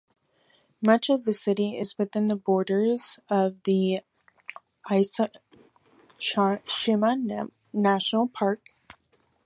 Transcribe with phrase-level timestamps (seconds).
[0.81, 4.01] Much of the city is within the borders of the
[4.89, 8.61] Ise-Shima National Park.